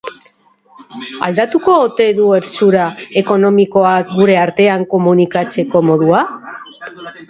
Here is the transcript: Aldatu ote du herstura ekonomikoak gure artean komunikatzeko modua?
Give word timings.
Aldatu 1.27 1.61
ote 1.73 2.07
du 2.21 2.31
herstura 2.39 2.89
ekonomikoak 3.23 4.13
gure 4.19 4.41
artean 4.49 4.91
komunikatzeko 4.97 5.89
modua? 5.95 6.29